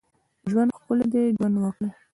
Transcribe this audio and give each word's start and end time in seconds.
ژوند 0.49 0.69
ښکلی 0.77 1.05
دی، 1.13 1.23
ژوند 1.37 1.55
وکړئ 1.57 1.89